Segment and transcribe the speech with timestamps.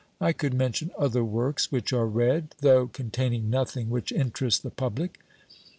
[0.19, 5.19] I could mention other works which are read, though containing nothing which interests the public."